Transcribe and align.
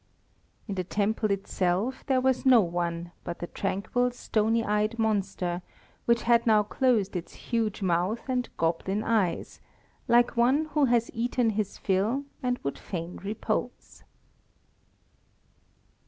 In 0.67 0.73
the 0.73 0.83
temple 0.83 1.29
itself 1.29 2.03
there 2.07 2.19
was 2.21 2.43
no 2.43 2.59
one 2.59 3.11
but 3.23 3.37
the 3.37 3.45
tranquil 3.45 4.09
stony 4.09 4.63
eyed 4.65 4.97
monster 4.97 5.61
which 6.05 6.23
had 6.23 6.47
now 6.47 6.63
closed 6.63 7.15
its 7.15 7.33
huge 7.33 7.83
mouth 7.83 8.27
and 8.27 8.49
goblin 8.57 9.03
eyes, 9.03 9.61
like 10.07 10.35
one 10.35 10.65
who 10.71 10.85
has 10.85 11.11
eaten 11.13 11.51
his 11.51 11.77
fill 11.77 12.23
and 12.41 12.57
would 12.63 12.79
fain 12.79 13.17
repose. 13.17 14.03